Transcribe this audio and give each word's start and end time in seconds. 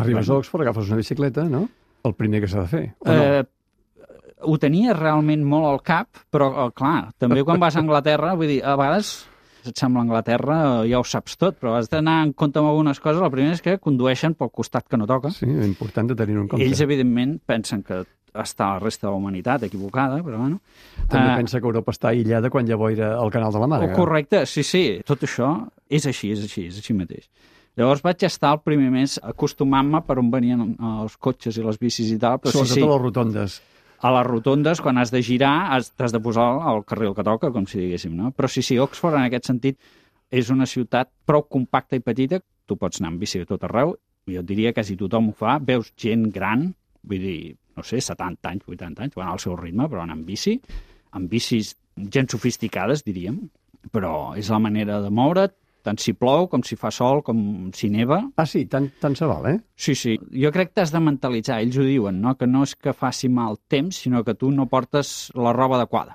arribes 0.00 0.30
a 0.30 0.34
Oxford, 0.40 0.62
agafes 0.66 0.88
una 0.88 0.96
bicicleta, 1.00 1.44
no? 1.48 1.68
El 2.04 2.14
primer 2.14 2.40
que 2.44 2.48
s'ha 2.50 2.62
de 2.64 2.68
fer, 2.70 2.84
o 3.00 3.08
no? 3.12 3.22
Eh, 3.22 3.44
ho 4.46 4.58
tenia 4.62 4.94
realment 4.94 5.42
molt 5.44 5.66
al 5.66 5.80
cap, 5.82 6.08
però, 6.30 6.50
eh, 6.66 6.70
clar, 6.78 7.10
també 7.18 7.42
quan 7.44 7.58
vas 7.60 7.74
a 7.76 7.80
Anglaterra, 7.82 8.34
vull 8.38 8.46
dir, 8.46 8.60
a 8.64 8.76
vegades 8.78 9.26
et 9.66 9.76
sembla 9.76 10.00
Anglaterra, 10.06 10.58
eh, 10.84 10.90
ja 10.92 11.00
ho 11.00 11.04
saps 11.04 11.34
tot, 11.36 11.58
però 11.60 11.74
has 11.76 11.90
d'anar 11.90 12.22
en 12.24 12.32
compte 12.32 12.60
amb 12.60 12.68
algunes 12.70 13.00
coses. 13.00 13.20
La 13.20 13.28
primera 13.28 13.52
és 13.52 13.60
que 13.60 13.74
condueixen 13.82 14.34
pel 14.38 14.48
costat 14.54 14.86
que 14.88 14.96
no 14.96 15.06
toca. 15.10 15.32
Sí, 15.34 15.44
és 15.50 15.66
important 15.66 16.08
de 16.08 16.14
tenir-ho 16.16 16.40
en 16.44 16.48
compte. 16.48 16.64
Ells, 16.64 16.80
evidentment, 16.80 17.40
pensen 17.44 17.82
que 17.82 18.04
està 18.38 18.68
la 18.74 18.78
resta 18.78 19.08
de 19.08 19.10
la 19.10 19.18
humanitat 19.18 19.64
equivocada, 19.66 20.22
però 20.22 20.38
bueno... 20.38 20.60
També 21.08 21.32
Eh, 21.32 21.36
pensa 21.42 21.58
que 21.60 21.66
Europa 21.66 21.90
està 21.92 22.12
aïllada 22.14 22.48
quan 22.54 22.66
ja 22.68 22.76
boira 22.76 23.16
el 23.20 23.30
canal 23.34 23.52
de 23.52 23.58
la 23.58 23.66
Mànega. 23.66 23.94
correcte, 23.96 24.46
sí, 24.46 24.62
sí, 24.62 25.00
tot 25.04 25.26
això 25.26 25.66
és 25.90 26.06
així, 26.06 26.30
és 26.32 26.44
així, 26.46 26.66
és 26.68 26.78
així 26.78 26.94
mateix. 26.94 27.28
Llavors 27.78 28.02
vaig 28.02 28.24
estar 28.26 28.50
el 28.56 28.60
primer 28.66 28.88
mes 28.90 29.18
acostumant-me 29.22 30.00
per 30.06 30.16
on 30.18 30.30
venien 30.32 30.72
els 30.82 31.14
cotxes 31.22 31.56
i 31.60 31.62
les 31.62 31.78
bicis 31.78 32.08
i 32.10 32.18
tal, 32.18 32.40
però 32.42 32.50
Sobretot 32.50 32.74
sí, 32.74 32.80
sí, 32.80 32.86
a 32.86 32.90
les 32.90 33.02
rotondes. 33.04 33.58
a 34.02 34.10
les 34.16 34.26
rotondes, 34.26 34.80
quan 34.82 34.98
has 34.98 35.12
de 35.14 35.22
girar, 35.22 35.52
has- 35.76 35.92
t'has 35.94 36.12
de 36.14 36.20
posar 36.22 36.48
al 36.72 36.84
carril 36.84 37.14
que 37.14 37.22
toca, 37.26 37.52
com 37.54 37.66
si 37.66 37.78
diguéssim, 37.78 38.16
no? 38.16 38.32
Però 38.32 38.48
sí, 38.50 38.62
sí, 38.62 38.78
Oxford, 38.78 39.14
en 39.14 39.28
aquest 39.28 39.46
sentit, 39.46 39.78
és 40.30 40.50
una 40.50 40.66
ciutat 40.66 41.08
prou 41.24 41.46
compacta 41.48 41.96
i 41.96 42.00
petita, 42.04 42.40
tu 42.66 42.76
pots 42.76 43.00
anar 43.00 43.12
amb 43.14 43.20
bici 43.22 43.40
a 43.40 43.46
tot 43.46 43.62
arreu, 43.64 43.94
jo 44.28 44.42
diria 44.42 44.72
que 44.74 44.80
quasi 44.82 44.96
tothom 44.96 45.30
ho 45.30 45.32
fa, 45.32 45.58
veus 45.58 45.92
gent 45.96 46.28
gran, 46.34 46.74
vull 47.02 47.18
dir, 47.22 47.56
no 47.78 47.82
sé, 47.86 48.00
70 48.02 48.50
anys, 48.50 48.66
80 48.68 49.02
anys, 49.06 49.14
van 49.16 49.28
al 49.32 49.38
seu 49.38 49.54
ritme, 49.56 49.86
però 49.88 50.02
van 50.02 50.10
amb 50.10 50.26
bici, 50.26 50.58
amb 51.12 51.30
bicis 51.30 51.76
gent 51.96 52.28
sofisticades, 52.28 53.04
diríem, 53.06 53.38
però 53.90 54.34
és 54.36 54.50
la 54.50 54.58
manera 54.58 55.00
de 55.00 55.10
moure't, 55.10 55.54
tant 55.88 55.98
si 56.02 56.14
plou, 56.16 56.46
com 56.52 56.62
si 56.66 56.76
fa 56.78 56.92
sol, 56.94 57.22
com 57.26 57.70
si 57.76 57.88
neva, 57.92 58.20
Ah, 58.36 58.46
sí, 58.46 58.66
tant, 58.70 58.90
tant 59.00 59.16
se 59.18 59.26
val, 59.28 59.48
eh? 59.50 59.56
Sí, 59.78 59.94
sí. 59.98 60.18
Jo 60.44 60.52
crec 60.54 60.72
que 60.72 60.80
t'has 60.82 60.92
de 60.94 61.00
mentalitzar, 61.02 61.62
ells 61.64 61.78
ho 61.80 61.86
diuen, 61.86 62.20
no? 62.22 62.36
que 62.38 62.46
no 62.46 62.62
és 62.68 62.76
que 62.76 62.92
faci 62.96 63.30
mal 63.32 63.58
temps, 63.72 64.04
sinó 64.04 64.22
que 64.26 64.36
tu 64.38 64.52
no 64.52 64.68
portes 64.70 65.32
la 65.34 65.56
roba 65.56 65.80
adequada. 65.80 66.14